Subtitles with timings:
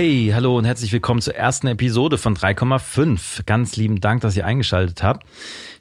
[0.00, 3.44] Hey, hallo und herzlich willkommen zur ersten Episode von 3,5.
[3.46, 5.26] Ganz lieben Dank, dass ihr eingeschaltet habt.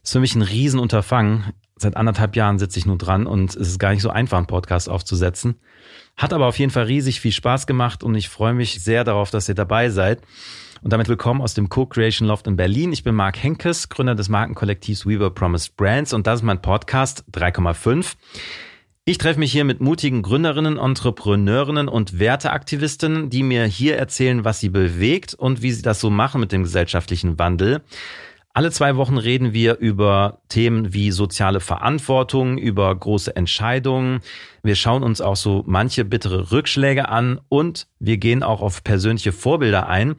[0.04, 1.54] Ist für mich ein Riesenunterfangen.
[1.76, 4.48] Seit anderthalb Jahren sitze ich nur dran und es ist gar nicht so einfach, einen
[4.48, 5.60] Podcast aufzusetzen.
[6.16, 9.30] Hat aber auf jeden Fall riesig viel Spaß gemacht und ich freue mich sehr darauf,
[9.30, 10.24] dass ihr dabei seid.
[10.82, 12.94] Und damit willkommen aus dem Co-Creation Loft in Berlin.
[12.94, 17.24] Ich bin Marc Henkes, Gründer des Markenkollektivs Weaver Promised Brands und das ist mein Podcast
[17.34, 18.16] 3,5.
[19.10, 24.60] Ich treffe mich hier mit mutigen Gründerinnen, Entrepreneurinnen und Werteaktivistinnen, die mir hier erzählen, was
[24.60, 27.84] sie bewegt und wie sie das so machen mit dem gesellschaftlichen Wandel.
[28.54, 34.20] Alle zwei Wochen reden wir über Themen wie soziale Verantwortung, über große Entscheidungen.
[34.62, 39.32] Wir schauen uns auch so manche bittere Rückschläge an und wir gehen auch auf persönliche
[39.32, 40.16] Vorbilder ein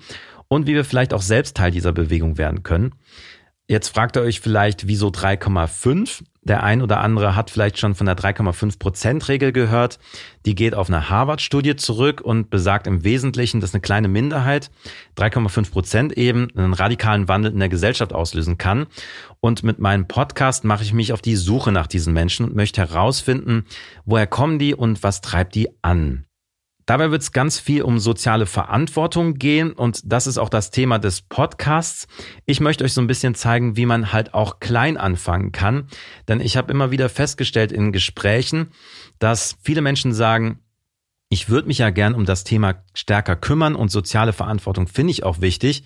[0.48, 2.94] und wie wir vielleicht auch selbst Teil dieser Bewegung werden können.
[3.70, 6.22] Jetzt fragt ihr euch vielleicht, wieso 3,5?
[6.40, 9.98] Der ein oder andere hat vielleicht schon von der 3,5 Prozent Regel gehört.
[10.46, 14.70] Die geht auf eine Harvard-Studie zurück und besagt im Wesentlichen, dass eine kleine Minderheit,
[15.18, 18.86] 3,5 Prozent eben, einen radikalen Wandel in der Gesellschaft auslösen kann.
[19.40, 22.80] Und mit meinem Podcast mache ich mich auf die Suche nach diesen Menschen und möchte
[22.80, 23.66] herausfinden,
[24.06, 26.24] woher kommen die und was treibt die an.
[26.88, 30.98] Dabei wird es ganz viel um soziale Verantwortung gehen und das ist auch das Thema
[30.98, 32.06] des Podcasts.
[32.46, 35.88] Ich möchte euch so ein bisschen zeigen, wie man halt auch klein anfangen kann,
[36.28, 38.68] denn ich habe immer wieder festgestellt in Gesprächen,
[39.18, 40.60] dass viele Menschen sagen,
[41.28, 45.24] ich würde mich ja gern um das Thema stärker kümmern und soziale Verantwortung finde ich
[45.24, 45.84] auch wichtig.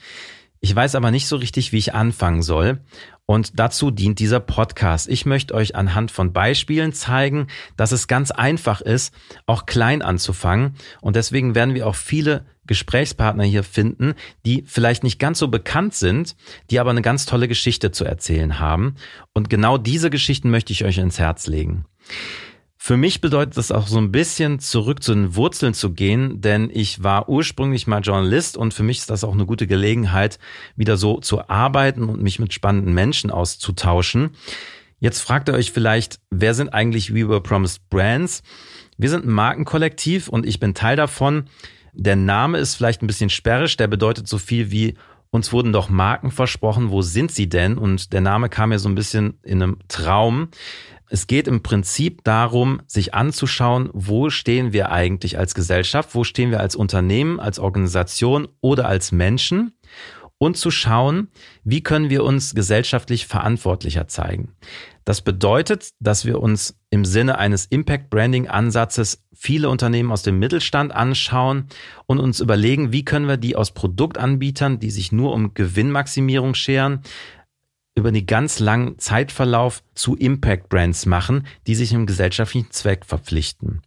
[0.65, 2.79] Ich weiß aber nicht so richtig, wie ich anfangen soll.
[3.27, 5.09] Und dazu dient dieser Podcast.
[5.09, 9.13] Ich möchte euch anhand von Beispielen zeigen, dass es ganz einfach ist,
[9.47, 10.77] auch klein anzufangen.
[11.01, 14.15] Und deswegen werden wir auch viele Gesprächspartner hier finden,
[14.47, 16.37] die vielleicht nicht ganz so bekannt sind,
[16.71, 18.95] die aber eine ganz tolle Geschichte zu erzählen haben.
[19.35, 21.86] Und genau diese Geschichten möchte ich euch ins Herz legen.
[22.85, 26.69] Für mich bedeutet das auch so ein bisschen zurück zu den Wurzeln zu gehen, denn
[26.69, 30.41] ich war ursprünglich mal Journalist und für mich ist das auch eine gute Gelegenheit,
[30.75, 34.31] wieder so zu arbeiten und mich mit spannenden Menschen auszutauschen.
[34.98, 38.42] Jetzt fragt ihr euch vielleicht, wer sind eigentlich We Were Promised Brands?
[38.98, 41.45] Wir sind ein Markenkollektiv und ich bin Teil davon.
[41.92, 44.97] Der Name ist vielleicht ein bisschen sperrisch, der bedeutet so viel wie
[45.35, 47.79] uns wurden doch Marken versprochen, wo sind sie denn?
[47.79, 50.48] Und der Name kam mir so ein bisschen in einem Traum.
[51.12, 56.50] Es geht im Prinzip darum, sich anzuschauen, wo stehen wir eigentlich als Gesellschaft, wo stehen
[56.50, 59.74] wir als Unternehmen, als Organisation oder als Menschen
[60.39, 61.28] und zu schauen,
[61.64, 64.55] wie können wir uns gesellschaftlich verantwortlicher zeigen.
[65.05, 70.39] Das bedeutet, dass wir uns im Sinne eines Impact Branding Ansatzes viele Unternehmen aus dem
[70.39, 71.67] Mittelstand anschauen
[72.06, 77.02] und uns überlegen, wie können wir die aus Produktanbietern, die sich nur um Gewinnmaximierung scheren,
[77.95, 83.83] über einen ganz langen Zeitverlauf zu Impact Brands machen, die sich im gesellschaftlichen Zweck verpflichten.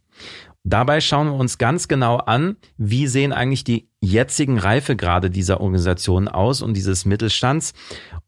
[0.68, 6.26] Dabei schauen wir uns ganz genau an, wie sehen eigentlich die jetzigen Reifegrade dieser Organisation
[6.26, 7.72] aus und dieses Mittelstands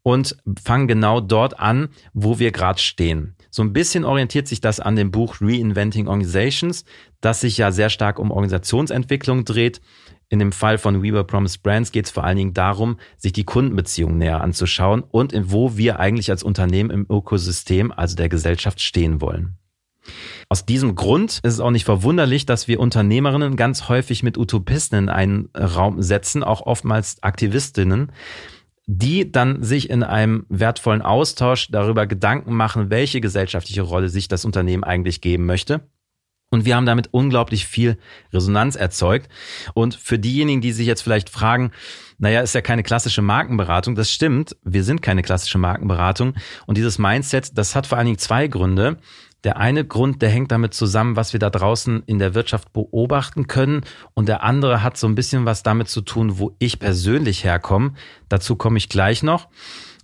[0.03, 3.35] und fangen genau dort an, wo wir gerade stehen.
[3.49, 6.85] So ein bisschen orientiert sich das an dem Buch Reinventing Organizations,
[7.19, 9.81] das sich ja sehr stark um Organisationsentwicklung dreht.
[10.31, 13.45] In dem Fall von Weaver Promise Brands geht es vor allen Dingen darum, sich die
[13.45, 18.79] Kundenbeziehungen näher anzuschauen und in wo wir eigentlich als Unternehmen im Ökosystem, also der Gesellschaft,
[18.79, 19.57] stehen wollen.
[20.47, 24.97] Aus diesem Grund ist es auch nicht verwunderlich, dass wir Unternehmerinnen ganz häufig mit Utopisten
[24.97, 28.11] in einen Raum setzen, auch oftmals Aktivistinnen,
[28.85, 34.45] die dann sich in einem wertvollen Austausch darüber Gedanken machen, welche gesellschaftliche Rolle sich das
[34.45, 35.81] Unternehmen eigentlich geben möchte
[36.51, 37.97] und wir haben damit unglaublich viel
[38.33, 39.29] Resonanz erzeugt.
[39.75, 41.71] Und für diejenigen, die sich jetzt vielleicht fragen,
[42.17, 43.95] naja, ist ja keine klassische Markenberatung.
[43.95, 44.57] Das stimmt.
[44.63, 46.33] Wir sind keine klassische Markenberatung.
[46.65, 48.97] Und dieses Mindset, das hat vor allen Dingen zwei Gründe.
[49.43, 53.47] Der eine Grund, der hängt damit zusammen, was wir da draußen in der Wirtschaft beobachten
[53.47, 53.81] können.
[54.15, 57.93] Und der andere hat so ein bisschen was damit zu tun, wo ich persönlich herkomme.
[58.27, 59.47] Dazu komme ich gleich noch.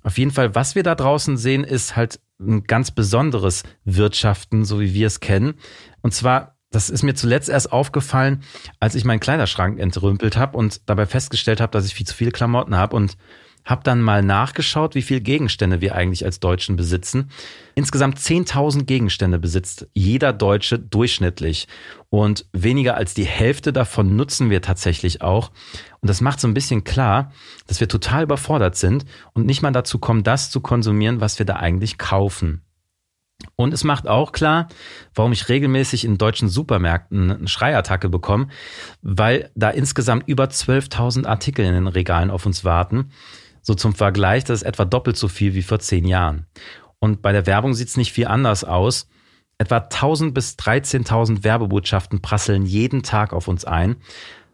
[0.03, 4.80] Auf jeden Fall, was wir da draußen sehen, ist halt ein ganz besonderes Wirtschaften, so
[4.80, 5.56] wie wir es kennen.
[6.02, 8.44] Und zwar, das ist mir zuletzt erst aufgefallen,
[8.80, 12.32] als ich meinen Kleiderschrank entrümpelt habe und dabei festgestellt habe, dass ich viel zu viele
[12.32, 13.18] Klamotten habe und
[13.65, 17.31] habe dann mal nachgeschaut, wie viele Gegenstände wir eigentlich als Deutschen besitzen.
[17.73, 21.67] Insgesamt 10.000 Gegenstände besitzt jeder Deutsche durchschnittlich.
[22.09, 25.51] Und weniger als die Hälfte davon nutzen wir tatsächlich auch.
[26.00, 27.31] Und das macht so ein bisschen klar,
[27.67, 31.45] dass wir total überfordert sind und nicht mal dazu kommen, das zu konsumieren, was wir
[31.45, 32.62] da eigentlich kaufen.
[33.56, 34.67] Und es macht auch klar,
[35.13, 38.47] warum ich regelmäßig in deutschen Supermärkten eine Schreiattacke bekomme,
[39.01, 43.12] weil da insgesamt über 12.000 Artikel in den Regalen auf uns warten.
[43.65, 46.45] So zum Vergleich, das ist etwa doppelt so viel wie vor zehn Jahren.
[47.00, 49.07] Und bei der Werbung sieht es nicht viel anders aus.
[49.57, 53.95] Etwa 1000 bis 13.000 Werbebotschaften prasseln jeden Tag auf uns ein.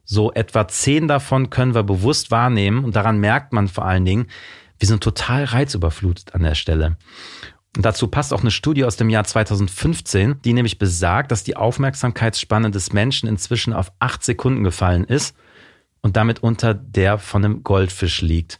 [0.05, 4.27] So etwa zehn davon können wir bewusst wahrnehmen und daran merkt man vor allen Dingen,
[4.79, 6.95] wir sind total reizüberflutet an der Stelle.
[7.75, 11.57] Und dazu passt auch eine Studie aus dem Jahr 2015, die nämlich besagt, dass die
[11.57, 15.35] Aufmerksamkeitsspanne des Menschen inzwischen auf acht Sekunden gefallen ist
[16.01, 18.57] und damit unter der von einem Goldfisch liegt.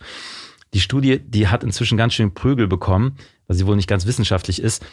[0.74, 4.62] Die Studie, die hat inzwischen ganz schön Prügel bekommen, weil sie wohl nicht ganz wissenschaftlich
[4.62, 4.86] ist.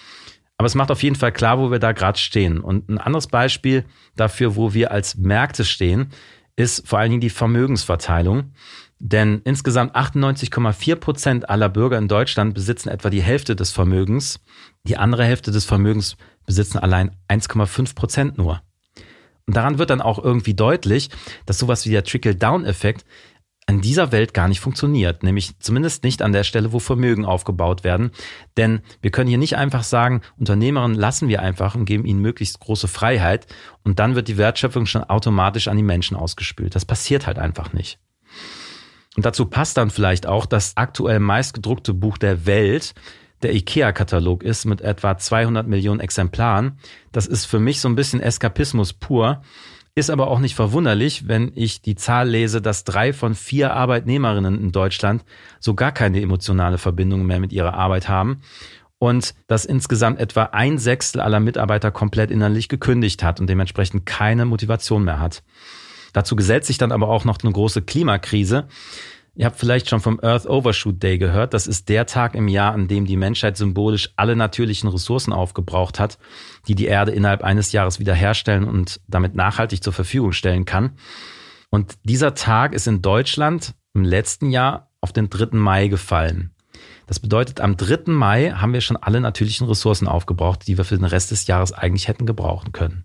[0.56, 2.60] Aber es macht auf jeden Fall klar, wo wir da gerade stehen.
[2.60, 3.84] Und ein anderes Beispiel
[4.16, 6.08] dafür, wo wir als Märkte stehen,
[6.56, 8.52] ist vor allen Dingen die Vermögensverteilung.
[8.98, 14.40] Denn insgesamt 98,4 Prozent aller Bürger in Deutschland besitzen etwa die Hälfte des Vermögens.
[14.82, 18.60] Die andere Hälfte des Vermögens besitzen allein 1,5 Prozent nur.
[19.46, 21.10] Und daran wird dann auch irgendwie deutlich,
[21.46, 23.06] dass sowas wie der Trickle-Down-Effekt
[23.68, 27.84] an dieser Welt gar nicht funktioniert, nämlich zumindest nicht an der Stelle, wo Vermögen aufgebaut
[27.84, 28.12] werden.
[28.56, 32.60] Denn wir können hier nicht einfach sagen, Unternehmerinnen lassen wir einfach und geben ihnen möglichst
[32.60, 33.46] große Freiheit
[33.84, 36.74] und dann wird die Wertschöpfung schon automatisch an die Menschen ausgespült.
[36.74, 37.98] Das passiert halt einfach nicht.
[39.16, 42.94] Und dazu passt dann vielleicht auch das aktuell meistgedruckte Buch der Welt,
[43.42, 46.78] der IKEA-Katalog ist mit etwa 200 Millionen Exemplaren.
[47.12, 49.42] Das ist für mich so ein bisschen Eskapismus pur.
[49.98, 54.56] Ist aber auch nicht verwunderlich, wenn ich die Zahl lese, dass drei von vier Arbeitnehmerinnen
[54.56, 55.24] in Deutschland
[55.58, 58.40] so gar keine emotionale Verbindung mehr mit ihrer Arbeit haben
[59.00, 64.44] und dass insgesamt etwa ein Sechstel aller Mitarbeiter komplett innerlich gekündigt hat und dementsprechend keine
[64.44, 65.42] Motivation mehr hat.
[66.12, 68.68] Dazu gesellt sich dann aber auch noch eine große Klimakrise,
[69.38, 71.54] Ihr habt vielleicht schon vom Earth Overshoot Day gehört.
[71.54, 76.00] Das ist der Tag im Jahr, an dem die Menschheit symbolisch alle natürlichen Ressourcen aufgebraucht
[76.00, 76.18] hat,
[76.66, 80.96] die die Erde innerhalb eines Jahres wiederherstellen und damit nachhaltig zur Verfügung stellen kann.
[81.70, 85.56] Und dieser Tag ist in Deutschland im letzten Jahr auf den 3.
[85.56, 86.50] Mai gefallen.
[87.06, 88.10] Das bedeutet, am 3.
[88.10, 91.70] Mai haben wir schon alle natürlichen Ressourcen aufgebraucht, die wir für den Rest des Jahres
[91.72, 93.04] eigentlich hätten gebrauchen können.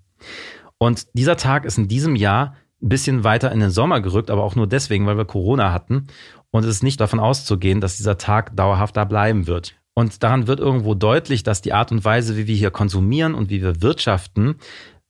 [0.79, 4.43] Und dieser Tag ist in diesem Jahr ein bisschen weiter in den Sommer gerückt, aber
[4.43, 6.07] auch nur deswegen, weil wir Corona hatten.
[6.51, 9.75] Und es ist nicht davon auszugehen, dass dieser Tag dauerhaft da bleiben wird.
[9.95, 13.49] Und daran wird irgendwo deutlich, dass die Art und Weise, wie wir hier konsumieren und
[13.49, 14.55] wie wir wirtschaften,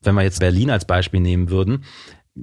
[0.02, 1.84] wenn wir jetzt Berlin als Beispiel nehmen würden,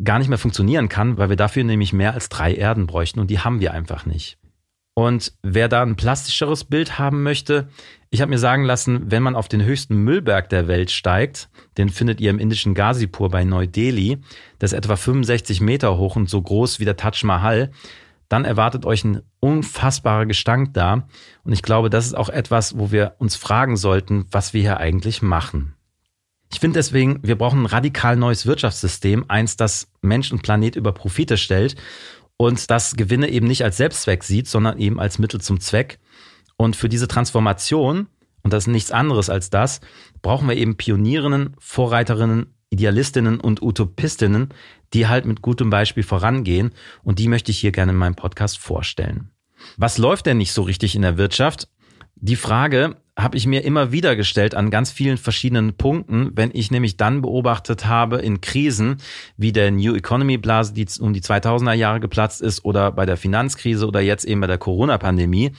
[0.05, 3.31] gar nicht mehr funktionieren kann, weil wir dafür nämlich mehr als drei Erden bräuchten und
[3.31, 4.39] die haben wir einfach nicht.
[5.01, 7.71] Und wer da ein plastischeres Bild haben möchte,
[8.11, 11.49] ich habe mir sagen lassen, wenn man auf den höchsten Müllberg der Welt steigt,
[11.79, 14.19] den findet ihr im indischen Ghazipur bei Neu-Delhi,
[14.61, 17.71] der ist etwa 65 Meter hoch und so groß wie der Taj Mahal,
[18.29, 21.09] dann erwartet euch ein unfassbarer Gestank da.
[21.45, 24.77] Und ich glaube, das ist auch etwas, wo wir uns fragen sollten, was wir hier
[24.81, 25.77] eigentlich machen.
[26.53, 30.93] Ich finde deswegen, wir brauchen ein radikal neues Wirtschaftssystem, eins, das Mensch und Planet über
[30.93, 31.77] Profite stellt
[32.41, 35.99] und das Gewinne eben nicht als Selbstzweck sieht, sondern eben als Mittel zum Zweck.
[36.57, 38.07] Und für diese Transformation,
[38.43, 39.83] und das ist nichts anderes als das,
[40.23, 44.55] brauchen wir eben Pionierinnen, Vorreiterinnen, Idealistinnen und Utopistinnen,
[44.95, 46.71] die halt mit gutem Beispiel vorangehen.
[47.03, 49.33] Und die möchte ich hier gerne in meinem Podcast vorstellen.
[49.77, 51.69] Was läuft denn nicht so richtig in der Wirtschaft?
[52.15, 56.71] Die Frage habe ich mir immer wieder gestellt an ganz vielen verschiedenen Punkten, wenn ich
[56.71, 58.99] nämlich dann beobachtet habe in Krisen
[59.37, 63.17] wie der New Economy Blase, die um die 2000er Jahre geplatzt ist oder bei der
[63.17, 65.53] Finanzkrise oder jetzt eben bei der Corona-Pandemie.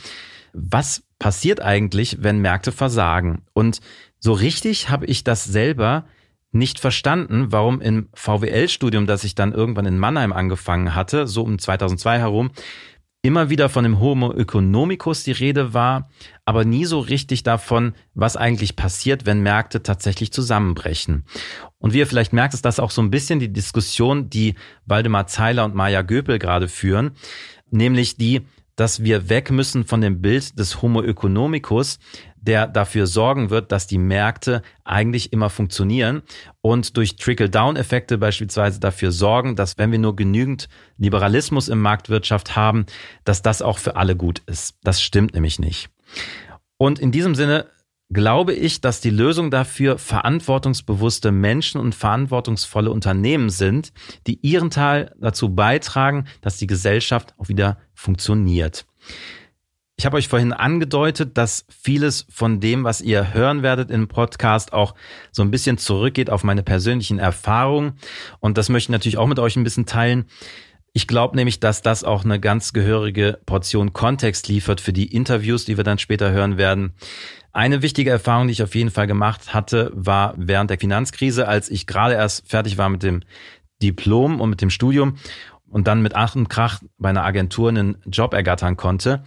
[0.53, 3.43] Was passiert eigentlich, wenn Märkte versagen?
[3.53, 3.79] Und
[4.19, 6.05] so richtig habe ich das selber
[6.51, 11.57] nicht verstanden, warum im VWL-Studium, das ich dann irgendwann in Mannheim angefangen hatte, so um
[11.57, 12.51] 2002 herum,
[13.23, 16.09] immer wieder von dem Homo economicus die Rede war,
[16.43, 21.25] aber nie so richtig davon, was eigentlich passiert, wenn Märkte tatsächlich zusammenbrechen.
[21.77, 25.27] Und wie ihr vielleicht merkt, ist das auch so ein bisschen die Diskussion, die Waldemar
[25.27, 27.11] Zeiler und Maja Göpel gerade führen,
[27.69, 28.41] nämlich die,
[28.75, 31.99] dass wir weg müssen von dem Bild des Homo economicus,
[32.41, 36.23] der dafür sorgen wird, dass die Märkte eigentlich immer funktionieren
[36.61, 40.67] und durch Trickle-Down-Effekte beispielsweise dafür sorgen, dass wenn wir nur genügend
[40.97, 42.85] Liberalismus im Marktwirtschaft haben,
[43.23, 44.75] dass das auch für alle gut ist.
[44.83, 45.89] Das stimmt nämlich nicht.
[46.77, 47.67] Und in diesem Sinne
[48.11, 53.93] glaube ich, dass die Lösung dafür verantwortungsbewusste Menschen und verantwortungsvolle Unternehmen sind,
[54.27, 58.85] die ihren Teil dazu beitragen, dass die Gesellschaft auch wieder funktioniert.
[60.01, 64.73] Ich habe euch vorhin angedeutet, dass vieles von dem, was ihr hören werdet im Podcast,
[64.73, 64.95] auch
[65.31, 67.99] so ein bisschen zurückgeht auf meine persönlichen Erfahrungen.
[68.39, 70.25] Und das möchte ich natürlich auch mit euch ein bisschen teilen.
[70.91, 75.65] Ich glaube nämlich, dass das auch eine ganz gehörige Portion Kontext liefert für die Interviews,
[75.65, 76.95] die wir dann später hören werden.
[77.51, 81.69] Eine wichtige Erfahrung, die ich auf jeden Fall gemacht hatte, war während der Finanzkrise, als
[81.69, 83.21] ich gerade erst fertig war mit dem
[83.83, 85.17] Diplom und mit dem Studium
[85.69, 89.23] und dann mit Ach und Krach bei einer Agentur einen Job ergattern konnte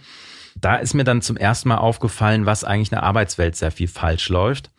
[0.55, 3.87] da ist mir dann zum ersten Mal aufgefallen, was eigentlich in der Arbeitswelt sehr viel
[3.87, 4.71] falsch läuft.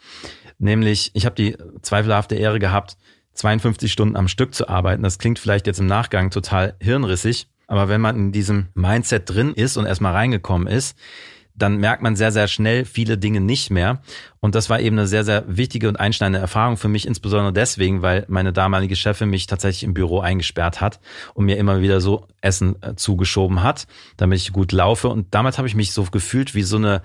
[0.59, 2.97] Nämlich, ich habe die zweifelhafte Ehre gehabt,
[3.35, 5.03] 52 Stunden am Stück zu arbeiten.
[5.03, 9.53] Das klingt vielleicht jetzt im Nachgang total hirnrissig, aber wenn man in diesem Mindset drin
[9.53, 10.97] ist und erstmal reingekommen ist,
[11.57, 14.01] dann merkt man sehr, sehr schnell viele Dinge nicht mehr.
[14.41, 18.03] Und das war eben eine sehr, sehr wichtige und einschneidende Erfahrung für mich, insbesondere deswegen,
[18.03, 21.01] weil meine damalige Chefin mich tatsächlich im Büro eingesperrt hat
[21.35, 23.87] und mir immer wieder so Essen äh, zugeschoben hat,
[24.17, 25.09] damit ich gut laufe.
[25.09, 27.03] Und damals habe ich mich so gefühlt wie so eine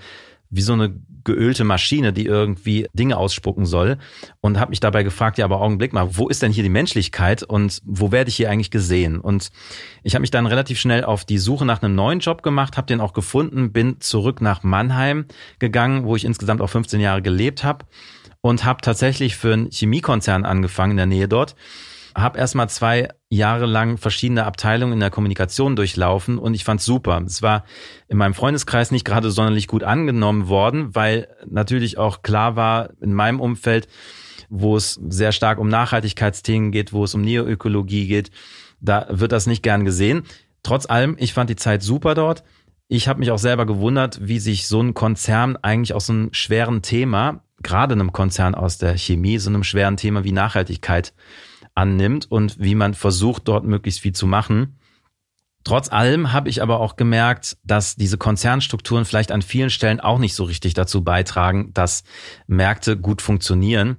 [0.51, 3.97] wie so eine geölte Maschine, die irgendwie Dinge ausspucken soll
[4.41, 7.43] und habe mich dabei gefragt, ja, aber Augenblick mal, wo ist denn hier die Menschlichkeit
[7.43, 9.19] und wo werde ich hier eigentlich gesehen?
[9.19, 9.51] Und
[10.03, 12.87] ich habe mich dann relativ schnell auf die Suche nach einem neuen Job gemacht, habe
[12.87, 15.25] den auch gefunden, bin zurück nach Mannheim
[15.59, 17.85] gegangen, wo ich insgesamt auch 15 Jahre gelebt habe
[18.41, 21.55] und habe tatsächlich für einen Chemiekonzern angefangen in der Nähe dort
[22.15, 27.22] habe erstmal zwei Jahre lang verschiedene Abteilungen in der Kommunikation durchlaufen und ich fand's super.
[27.25, 27.63] Es war
[28.08, 33.13] in meinem Freundeskreis nicht gerade sonderlich gut angenommen worden, weil natürlich auch klar war, in
[33.13, 33.88] meinem Umfeld,
[34.50, 38.32] wo es sehr stark um Nachhaltigkeitsthemen geht, wo es um Neoökologie geht,
[38.82, 40.24] da wird das nicht gern gesehen.
[40.63, 42.44] Trotz allem, ich fand die Zeit super dort.
[42.88, 46.34] Ich habe mich auch selber gewundert, wie sich so ein Konzern eigentlich aus so einem
[46.34, 51.13] schweren Thema, gerade einem Konzern aus der Chemie, so einem schweren Thema wie Nachhaltigkeit
[51.75, 54.77] annimmt und wie man versucht, dort möglichst viel zu machen.
[55.63, 60.17] Trotz allem habe ich aber auch gemerkt, dass diese Konzernstrukturen vielleicht an vielen Stellen auch
[60.17, 62.03] nicht so richtig dazu beitragen, dass
[62.47, 63.97] Märkte gut funktionieren.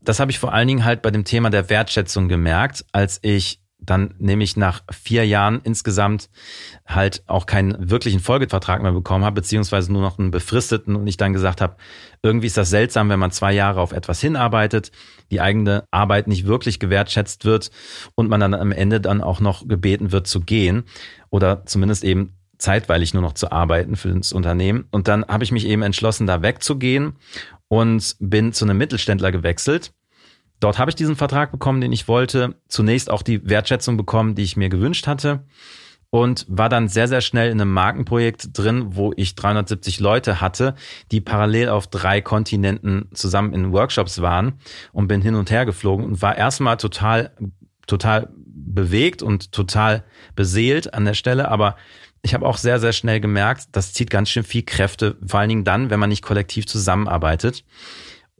[0.00, 3.60] Das habe ich vor allen Dingen halt bei dem Thema der Wertschätzung gemerkt, als ich
[3.82, 6.28] dann nämlich nach vier Jahren insgesamt
[6.86, 11.16] halt auch keinen wirklichen Folgevertrag mehr bekommen habe, beziehungsweise nur noch einen befristeten und ich
[11.16, 11.76] dann gesagt habe,
[12.22, 14.92] irgendwie ist das seltsam, wenn man zwei Jahre auf etwas hinarbeitet,
[15.30, 17.70] die eigene Arbeit nicht wirklich gewertschätzt wird
[18.14, 20.84] und man dann am Ende dann auch noch gebeten wird zu gehen
[21.30, 24.84] oder zumindest eben zeitweilig nur noch zu arbeiten für das Unternehmen.
[24.90, 27.16] Und dann habe ich mich eben entschlossen, da wegzugehen
[27.68, 29.92] und bin zu einem Mittelständler gewechselt
[30.60, 32.54] Dort habe ich diesen Vertrag bekommen, den ich wollte.
[32.68, 35.44] Zunächst auch die Wertschätzung bekommen, die ich mir gewünscht hatte.
[36.10, 40.74] Und war dann sehr, sehr schnell in einem Markenprojekt drin, wo ich 370 Leute hatte,
[41.12, 44.54] die parallel auf drei Kontinenten zusammen in Workshops waren
[44.92, 47.30] und bin hin und her geflogen und war erstmal total,
[47.86, 50.02] total bewegt und total
[50.34, 51.48] beseelt an der Stelle.
[51.48, 51.76] Aber
[52.22, 55.48] ich habe auch sehr, sehr schnell gemerkt, das zieht ganz schön viel Kräfte, vor allen
[55.48, 57.64] Dingen dann, wenn man nicht kollektiv zusammenarbeitet.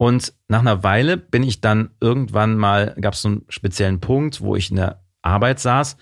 [0.01, 4.41] Und nach einer Weile bin ich dann irgendwann mal, gab es so einen speziellen Punkt,
[4.41, 5.95] wo ich in der Arbeit saß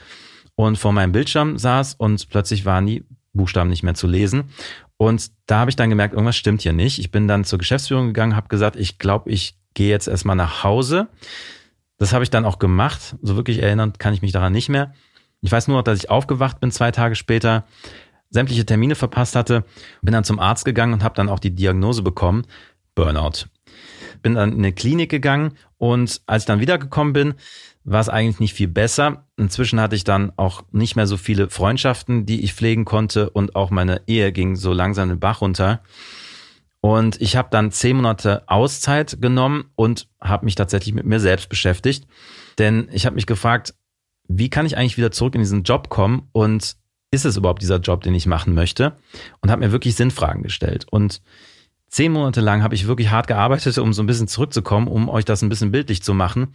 [0.56, 3.04] und vor meinem Bildschirm saß und plötzlich waren die
[3.34, 4.52] Buchstaben nicht mehr zu lesen.
[4.96, 7.00] Und da habe ich dann gemerkt, irgendwas stimmt hier nicht.
[7.00, 10.64] Ich bin dann zur Geschäftsführung gegangen, habe gesagt, ich glaube, ich gehe jetzt erstmal nach
[10.64, 11.10] Hause.
[11.98, 13.18] Das habe ich dann auch gemacht.
[13.22, 14.94] So wirklich erinnern kann ich mich daran nicht mehr.
[15.42, 17.66] Ich weiß nur noch, dass ich aufgewacht bin zwei Tage später,
[18.30, 19.66] sämtliche Termine verpasst hatte,
[20.02, 22.46] bin dann zum Arzt gegangen und habe dann auch die Diagnose bekommen,
[22.96, 23.50] Burnout
[24.22, 27.34] bin dann in eine Klinik gegangen und als ich dann wiedergekommen bin,
[27.84, 29.26] war es eigentlich nicht viel besser.
[29.38, 33.56] Inzwischen hatte ich dann auch nicht mehr so viele Freundschaften, die ich pflegen konnte und
[33.56, 35.82] auch meine Ehe ging so langsam den Bach runter.
[36.82, 41.50] Und ich habe dann zehn Monate Auszeit genommen und habe mich tatsächlich mit mir selbst
[41.50, 42.08] beschäftigt.
[42.58, 43.74] Denn ich habe mich gefragt,
[44.28, 46.78] wie kann ich eigentlich wieder zurück in diesen Job kommen und
[47.12, 48.96] ist es überhaupt dieser Job, den ich machen möchte?
[49.42, 50.86] Und habe mir wirklich Sinnfragen gestellt.
[50.90, 51.22] Und
[51.90, 55.26] Zehn Monate lang habe ich wirklich hart gearbeitet, um so ein bisschen zurückzukommen, um euch
[55.26, 56.54] das ein bisschen bildlich zu machen.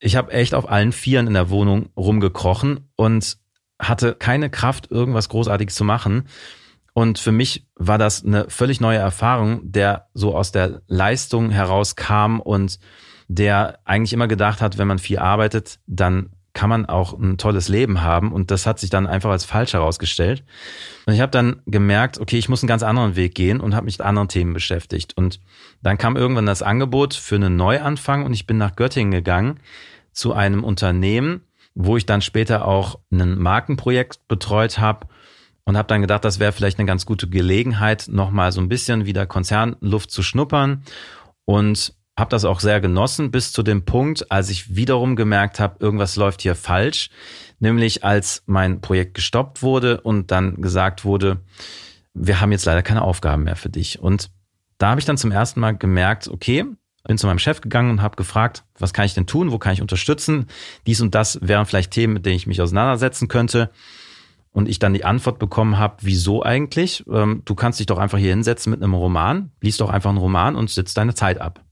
[0.00, 3.38] Ich habe echt auf allen Vieren in der Wohnung rumgekrochen und
[3.80, 6.24] hatte keine Kraft, irgendwas Großartiges zu machen.
[6.92, 12.40] Und für mich war das eine völlig neue Erfahrung, der so aus der Leistung herauskam
[12.40, 12.78] und
[13.28, 17.68] der eigentlich immer gedacht hat, wenn man viel arbeitet, dann kann man auch ein tolles
[17.68, 18.32] Leben haben.
[18.32, 20.44] Und das hat sich dann einfach als falsch herausgestellt.
[21.06, 23.86] Und ich habe dann gemerkt, okay, ich muss einen ganz anderen Weg gehen und habe
[23.86, 25.16] mich mit anderen Themen beschäftigt.
[25.16, 25.40] Und
[25.82, 29.60] dann kam irgendwann das Angebot für einen Neuanfang und ich bin nach Göttingen gegangen
[30.12, 31.42] zu einem Unternehmen,
[31.74, 35.06] wo ich dann später auch ein Markenprojekt betreut habe
[35.64, 39.06] und habe dann gedacht, das wäre vielleicht eine ganz gute Gelegenheit, nochmal so ein bisschen
[39.06, 40.82] wieder Konzernluft zu schnuppern
[41.44, 45.76] und habe das auch sehr genossen bis zu dem Punkt, als ich wiederum gemerkt habe,
[45.80, 47.10] irgendwas läuft hier falsch,
[47.58, 51.40] nämlich als mein Projekt gestoppt wurde und dann gesagt wurde,
[52.14, 53.98] wir haben jetzt leider keine Aufgaben mehr für dich.
[53.98, 54.30] Und
[54.78, 56.66] da habe ich dann zum ersten Mal gemerkt, okay,
[57.04, 59.72] bin zu meinem Chef gegangen und habe gefragt, was kann ich denn tun, wo kann
[59.72, 60.46] ich unterstützen?
[60.86, 63.70] Dies und das wären vielleicht Themen, mit denen ich mich auseinandersetzen könnte.
[64.52, 67.04] Und ich dann die Antwort bekommen habe, wieso eigentlich?
[67.10, 70.18] Ähm, du kannst dich doch einfach hier hinsetzen mit einem Roman, liest doch einfach einen
[70.18, 71.64] Roman und sitzt deine Zeit ab.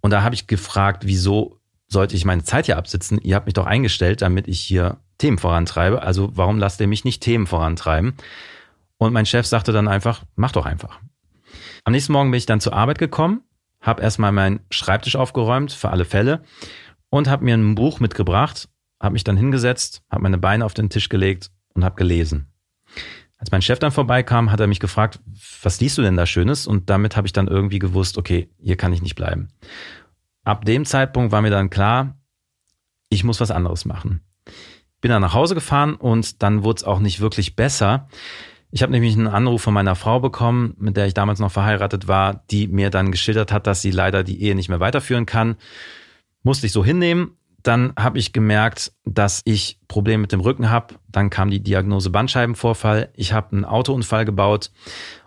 [0.00, 3.20] Und da habe ich gefragt, wieso sollte ich meine Zeit hier absitzen?
[3.20, 6.02] Ihr habt mich doch eingestellt, damit ich hier Themen vorantreibe.
[6.02, 8.14] Also warum lasst ihr mich nicht Themen vorantreiben?
[8.96, 11.00] Und mein Chef sagte dann einfach, mach doch einfach.
[11.84, 13.42] Am nächsten Morgen bin ich dann zur Arbeit gekommen,
[13.80, 16.42] habe erstmal meinen Schreibtisch aufgeräumt für alle Fälle
[17.08, 18.68] und habe mir ein Buch mitgebracht,
[19.00, 22.52] habe mich dann hingesetzt, habe meine Beine auf den Tisch gelegt und habe gelesen.
[23.40, 25.18] Als mein Chef dann vorbeikam, hat er mich gefragt,
[25.62, 26.66] was liest du denn da Schönes?
[26.66, 29.48] Und damit habe ich dann irgendwie gewusst, okay, hier kann ich nicht bleiben.
[30.44, 32.18] Ab dem Zeitpunkt war mir dann klar,
[33.08, 34.20] ich muss was anderes machen.
[35.00, 38.08] Bin dann nach Hause gefahren und dann wurde es auch nicht wirklich besser.
[38.70, 42.08] Ich habe nämlich einen Anruf von meiner Frau bekommen, mit der ich damals noch verheiratet
[42.08, 45.56] war, die mir dann geschildert hat, dass sie leider die Ehe nicht mehr weiterführen kann.
[46.42, 47.38] Musste ich so hinnehmen.
[47.62, 50.94] Dann habe ich gemerkt, dass ich Probleme mit dem Rücken habe.
[51.08, 53.10] Dann kam die Diagnose Bandscheibenvorfall.
[53.14, 54.70] Ich habe einen Autounfall gebaut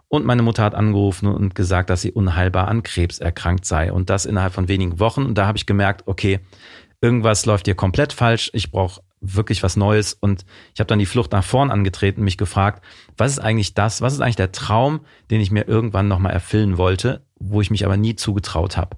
[0.08, 3.92] und meine Mutter hat angerufen und gesagt, dass sie unheilbar an Krebs erkrankt sei.
[3.92, 5.24] Und das innerhalb von wenigen Wochen.
[5.25, 6.40] Und da habe ich gemerkt, okay,
[7.02, 8.52] irgendwas läuft hier komplett falsch.
[8.54, 10.13] Ich brauche wirklich was Neues.
[10.13, 12.84] Und ich habe dann die Flucht nach vorn angetreten, mich gefragt,
[13.18, 16.78] was ist eigentlich das, was ist eigentlich der Traum, den ich mir irgendwann nochmal erfüllen
[16.78, 18.98] wollte, wo ich mich aber nie zugetraut habe.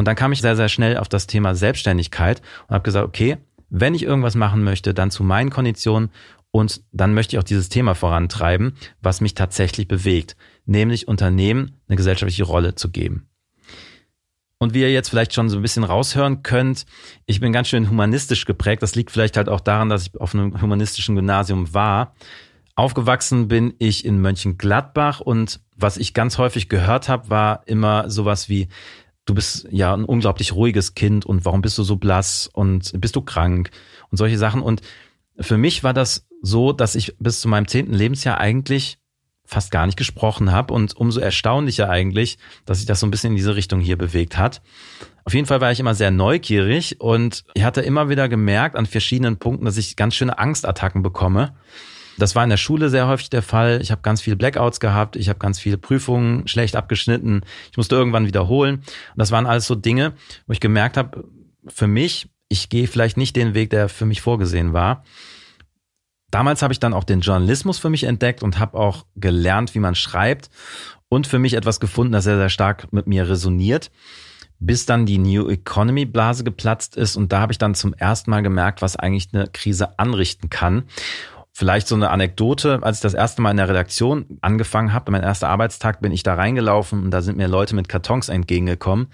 [0.00, 3.36] Und dann kam ich sehr, sehr schnell auf das Thema Selbstständigkeit und habe gesagt, okay,
[3.68, 6.08] wenn ich irgendwas machen möchte, dann zu meinen Konditionen
[6.50, 11.96] und dann möchte ich auch dieses Thema vorantreiben, was mich tatsächlich bewegt, nämlich Unternehmen eine
[11.96, 13.28] gesellschaftliche Rolle zu geben.
[14.56, 16.86] Und wie ihr jetzt vielleicht schon so ein bisschen raushören könnt,
[17.26, 18.82] ich bin ganz schön humanistisch geprägt.
[18.82, 22.14] Das liegt vielleicht halt auch daran, dass ich auf einem humanistischen Gymnasium war.
[22.74, 28.48] Aufgewachsen bin ich in Mönchengladbach und was ich ganz häufig gehört habe, war immer sowas
[28.48, 28.68] wie,
[29.30, 33.14] du bist ja ein unglaublich ruhiges Kind und warum bist du so blass und bist
[33.14, 33.70] du krank
[34.10, 34.60] und solche Sachen.
[34.60, 34.82] Und
[35.38, 38.98] für mich war das so, dass ich bis zu meinem zehnten Lebensjahr eigentlich
[39.44, 43.30] fast gar nicht gesprochen habe und umso erstaunlicher eigentlich, dass sich das so ein bisschen
[43.30, 44.62] in diese Richtung hier bewegt hat.
[45.24, 48.86] Auf jeden Fall war ich immer sehr neugierig und ich hatte immer wieder gemerkt an
[48.86, 51.54] verschiedenen Punkten, dass ich ganz schöne Angstattacken bekomme.
[52.18, 53.80] Das war in der Schule sehr häufig der Fall.
[53.82, 57.96] Ich habe ganz viele Blackouts gehabt, ich habe ganz viele Prüfungen schlecht abgeschnitten, ich musste
[57.96, 58.76] irgendwann wiederholen.
[58.76, 60.12] Und das waren alles so Dinge,
[60.46, 61.24] wo ich gemerkt habe,
[61.66, 65.04] für mich, ich gehe vielleicht nicht den Weg, der für mich vorgesehen war.
[66.30, 69.80] Damals habe ich dann auch den Journalismus für mich entdeckt und habe auch gelernt, wie
[69.80, 70.48] man schreibt
[71.08, 73.90] und für mich etwas gefunden, das sehr, sehr stark mit mir resoniert,
[74.60, 78.30] bis dann die New Economy Blase geplatzt ist und da habe ich dann zum ersten
[78.30, 80.84] Mal gemerkt, was eigentlich eine Krise anrichten kann.
[81.52, 85.24] Vielleicht so eine Anekdote, als ich das erste Mal in der Redaktion angefangen habe, mein
[85.24, 89.08] erster Arbeitstag bin ich da reingelaufen und da sind mir Leute mit Kartons entgegengekommen,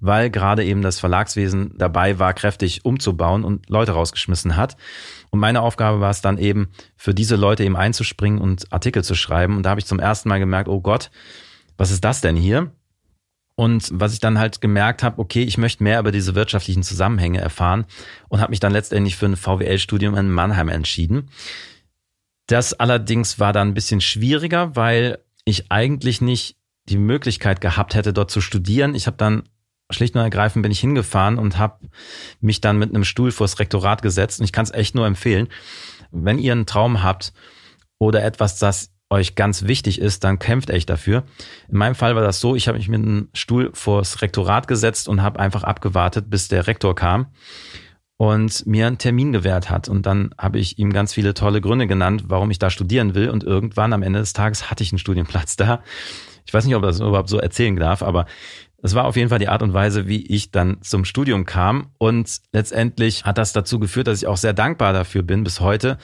[0.00, 4.76] weil gerade eben das Verlagswesen dabei war, kräftig umzubauen und Leute rausgeschmissen hat.
[5.30, 9.14] Und meine Aufgabe war es dann eben, für diese Leute eben einzuspringen und Artikel zu
[9.14, 9.56] schreiben.
[9.56, 11.10] Und da habe ich zum ersten Mal gemerkt, oh Gott,
[11.76, 12.72] was ist das denn hier?
[13.54, 17.40] Und was ich dann halt gemerkt habe, okay, ich möchte mehr über diese wirtschaftlichen Zusammenhänge
[17.40, 17.84] erfahren
[18.28, 21.28] und habe mich dann letztendlich für ein VWL-Studium in Mannheim entschieden.
[22.46, 26.56] Das allerdings war dann ein bisschen schwieriger, weil ich eigentlich nicht
[26.88, 28.94] die Möglichkeit gehabt hätte, dort zu studieren.
[28.94, 29.44] Ich habe dann
[29.90, 31.88] schlicht und ergreifend bin ich hingefahren und habe
[32.40, 34.40] mich dann mit einem Stuhl vors Rektorat gesetzt.
[34.40, 35.48] Und ich kann es echt nur empfehlen,
[36.10, 37.32] wenn ihr einen Traum habt
[37.98, 41.24] oder etwas, das euch ganz wichtig ist, dann kämpft echt dafür.
[41.68, 45.06] In meinem Fall war das so, ich habe mich mit einem Stuhl vors Rektorat gesetzt
[45.06, 47.26] und habe einfach abgewartet, bis der Rektor kam
[48.16, 49.88] und mir einen Termin gewährt hat.
[49.88, 53.30] Und dann habe ich ihm ganz viele tolle Gründe genannt, warum ich da studieren will.
[53.30, 55.82] Und irgendwann am Ende des Tages hatte ich einen Studienplatz da.
[56.46, 58.26] Ich weiß nicht, ob das überhaupt so erzählen darf, aber
[58.82, 61.90] es war auf jeden Fall die Art und Weise, wie ich dann zum Studium kam.
[61.98, 65.98] Und letztendlich hat das dazu geführt, dass ich auch sehr dankbar dafür bin bis heute.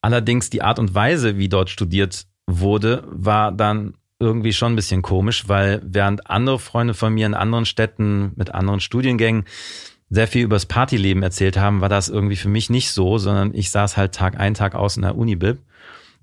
[0.00, 5.02] Allerdings die Art und Weise, wie dort studiert wurde, war dann irgendwie schon ein bisschen
[5.02, 9.44] komisch, weil während andere Freunde von mir in anderen Städten mit anderen Studiengängen
[10.10, 13.70] sehr viel übers Partyleben erzählt haben, war das irgendwie für mich nicht so, sondern ich
[13.70, 15.58] saß halt Tag ein, Tag aus in der Unibib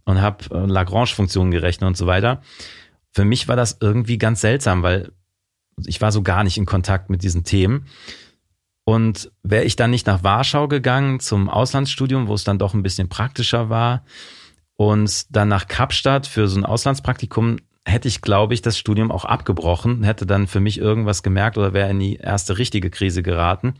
[0.06, 2.42] und habe äh, Lagrange-Funktionen gerechnet und so weiter.
[3.12, 5.12] Für mich war das irgendwie ganz seltsam, weil
[5.86, 7.88] ich war so gar nicht in Kontakt mit diesen Themen.
[8.84, 12.84] Und wäre ich dann nicht nach Warschau gegangen zum Auslandsstudium, wo es dann doch ein
[12.84, 14.04] bisschen praktischer war,
[14.82, 19.26] und dann nach Kapstadt für so ein Auslandspraktikum, hätte ich, glaube ich, das Studium auch
[19.26, 23.76] abgebrochen, hätte dann für mich irgendwas gemerkt oder wäre in die erste richtige Krise geraten.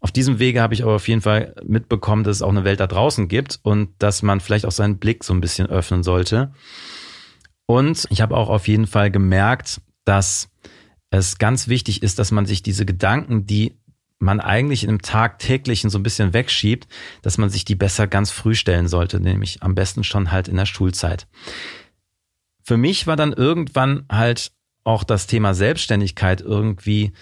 [0.00, 2.80] Auf diesem Wege habe ich aber auf jeden Fall mitbekommen, dass es auch eine Welt
[2.80, 6.52] da draußen gibt und dass man vielleicht auch seinen Blick so ein bisschen öffnen sollte.
[7.66, 10.50] Und ich habe auch auf jeden Fall gemerkt, dass
[11.10, 13.76] es ganz wichtig ist, dass man sich diese Gedanken, die
[14.18, 16.88] man eigentlich einem tagtäglichen so ein bisschen wegschiebt,
[17.22, 20.56] dass man sich die besser ganz früh stellen sollte, nämlich am besten schon halt in
[20.56, 21.26] der Schulzeit.
[22.68, 24.52] Für mich war dann irgendwann halt
[24.84, 27.12] auch das Thema Selbstständigkeit irgendwie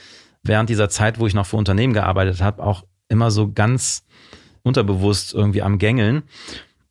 [0.42, 4.04] während dieser Zeit, wo ich noch für Unternehmen gearbeitet habe, auch immer so ganz
[4.64, 6.24] unterbewusst irgendwie am Gängeln.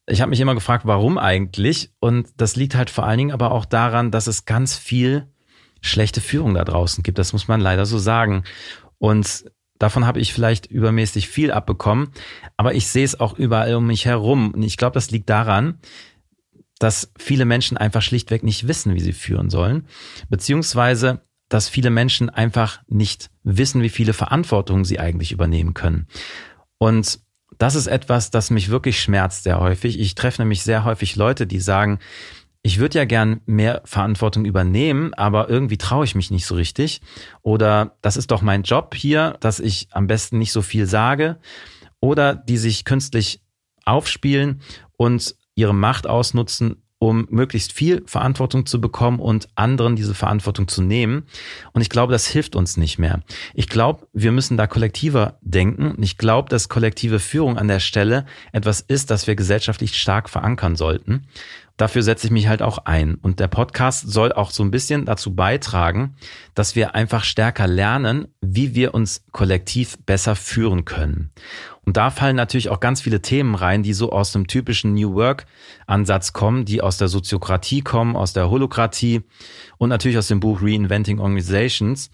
[0.08, 1.92] Ich habe mich immer gefragt, warum eigentlich?
[2.00, 5.28] Und das liegt halt vor allen Dingen aber auch daran, dass es ganz viel
[5.82, 7.18] schlechte Führung da draußen gibt.
[7.18, 8.46] Das muss man leider so sagen.
[9.00, 12.08] Und davon habe ich vielleicht übermäßig viel abbekommen,
[12.56, 14.52] aber ich sehe es auch überall um mich herum.
[14.54, 15.78] Und ich glaube, das liegt daran,
[16.80, 19.88] dass viele Menschen einfach schlichtweg nicht wissen, wie sie führen sollen,
[20.30, 26.08] beziehungsweise dass viele Menschen einfach nicht wissen, wie viele Verantwortungen sie eigentlich übernehmen können.
[26.78, 27.20] Und
[27.58, 30.00] das ist etwas, das mich wirklich schmerzt sehr häufig.
[30.00, 32.00] Ich treffe nämlich sehr häufig Leute, die sagen,
[32.64, 37.00] ich würde ja gern mehr Verantwortung übernehmen, aber irgendwie traue ich mich nicht so richtig.
[37.44, 41.38] Oder das ist doch mein Job hier, dass ich am besten nicht so viel sage.
[42.00, 43.42] Oder die sich künstlich
[43.86, 44.62] aufspielen
[44.98, 50.82] und ihre Macht ausnutzen, um möglichst viel Verantwortung zu bekommen und anderen diese Verantwortung zu
[50.82, 51.26] nehmen.
[51.74, 53.22] Und ich glaube, das hilft uns nicht mehr.
[53.54, 56.02] Ich glaube, wir müssen da kollektiver denken.
[56.02, 60.76] Ich glaube, dass kollektive Führung an der Stelle etwas ist, das wir gesellschaftlich stark verankern
[60.76, 61.28] sollten.
[61.78, 63.16] Dafür setze ich mich halt auch ein.
[63.16, 66.16] Und der Podcast soll auch so ein bisschen dazu beitragen,
[66.54, 71.32] dass wir einfach stärker lernen, wie wir uns kollektiv besser führen können.
[71.86, 75.14] Und da fallen natürlich auch ganz viele Themen rein, die so aus dem typischen New
[75.14, 75.46] Work
[75.86, 79.22] Ansatz kommen, die aus der Soziokratie kommen, aus der Holokratie
[79.78, 82.10] und natürlich aus dem Buch Reinventing Organizations.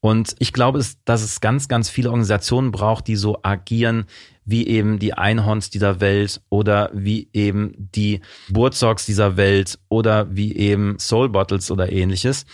[0.00, 4.06] Und ich glaube, dass es ganz, ganz viele Organisationen braucht, die so agieren
[4.46, 10.56] wie eben die Einhorns dieser Welt oder wie eben die Burzocks dieser Welt oder wie
[10.56, 12.46] eben Soul Bottles oder ähnliches.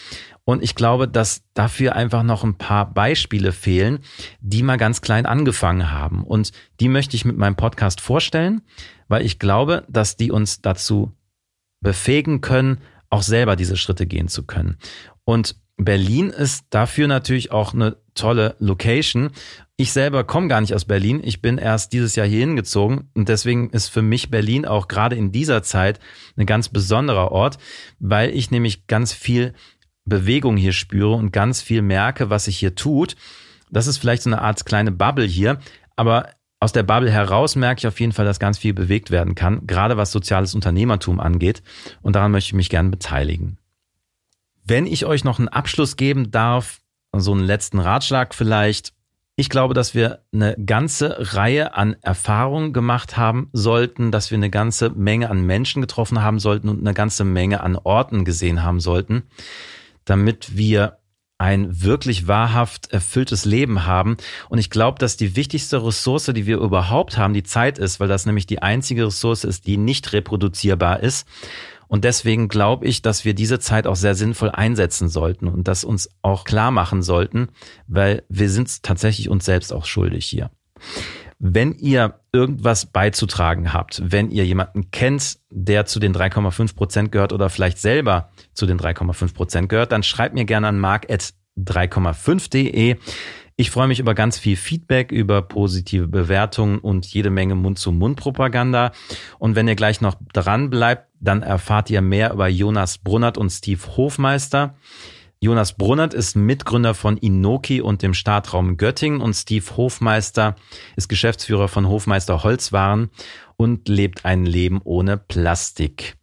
[0.45, 4.01] Und ich glaube, dass dafür einfach noch ein paar Beispiele fehlen,
[4.41, 6.23] die mal ganz klein angefangen haben.
[6.23, 8.63] Und die möchte ich mit meinem Podcast vorstellen,
[9.09, 11.13] weil ich glaube, dass die uns dazu
[11.81, 12.79] befähigen können,
[13.11, 14.77] auch selber diese Schritte gehen zu können.
[15.25, 19.31] Und Berlin ist dafür natürlich auch eine tolle Location.
[19.77, 21.21] Ich selber komme gar nicht aus Berlin.
[21.23, 25.17] Ich bin erst dieses Jahr hier hingezogen und deswegen ist für mich Berlin auch gerade
[25.17, 26.01] in dieser Zeit
[26.37, 27.59] ein ganz besonderer Ort,
[27.99, 29.53] weil ich nämlich ganz viel
[30.07, 33.17] Bewegung hier spüre und ganz viel merke, was sich hier tut.
[33.71, 35.59] Das ist vielleicht so eine Art kleine Bubble hier,
[35.97, 39.35] aber aus der Bubble heraus merke ich auf jeden Fall, dass ganz viel bewegt werden
[39.35, 41.63] kann, gerade was soziales Unternehmertum angeht.
[42.01, 43.59] Und daran möchte ich mich gerne beteiligen.
[44.67, 46.81] Wenn ich euch noch einen Abschluss geben darf,
[47.13, 48.93] so einen letzten Ratschlag vielleicht.
[49.39, 54.51] Ich glaube, dass wir eine ganze Reihe an Erfahrungen gemacht haben sollten, dass wir eine
[54.51, 58.81] ganze Menge an Menschen getroffen haben sollten und eine ganze Menge an Orten gesehen haben
[58.81, 59.25] sollten,
[60.07, 60.99] damit wir
[61.39, 64.17] ein wirklich wahrhaft erfülltes Leben haben.
[64.49, 68.09] Und ich glaube, dass die wichtigste Ressource, die wir überhaupt haben, die Zeit ist, weil
[68.09, 71.29] das nämlich die einzige Ressource ist, die nicht reproduzierbar ist.
[71.89, 75.85] Und deswegen glaube ich, dass wir diese Zeit auch sehr sinnvoll einsetzen sollten und das
[75.85, 77.49] uns auch klar machen sollten,
[77.87, 80.51] weil wir sind tatsächlich uns selbst auch schuldig hier.
[81.39, 87.35] Wenn ihr irgendwas beizutragen habt, wenn ihr jemanden kennt, der zu den 3,5 Prozent gehört
[87.35, 92.97] oder vielleicht selber zu den 3,5 Prozent gehört, dann schreibt mir gerne an mark.3,5.de.
[93.59, 98.93] Ich freue mich über ganz viel Feedback, über positive Bewertungen und jede Menge Mund-zu-Mund-Propaganda.
[99.39, 103.49] Und wenn ihr gleich noch dran bleibt, dann erfahrt ihr mehr über Jonas Brunnert und
[103.49, 104.77] Steve Hofmeister.
[105.41, 110.57] Jonas Brunnert ist Mitgründer von Inoki und dem Startraum Göttingen und Steve Hofmeister
[110.97, 113.11] ist Geschäftsführer von Hofmeister Holzwaren
[113.57, 116.17] und lebt ein Leben ohne Plastik.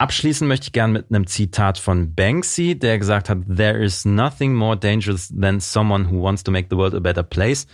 [0.00, 4.54] Abschließen möchte ich gern mit einem Zitat von Banksy, der gesagt hat, There is nothing
[4.54, 7.66] more dangerous than someone who wants to make the world a better place.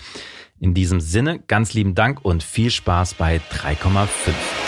[0.58, 4.63] In diesem Sinne, ganz lieben Dank und viel Spaß bei 3,5.